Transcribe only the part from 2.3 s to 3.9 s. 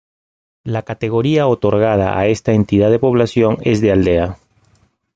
entidad de población es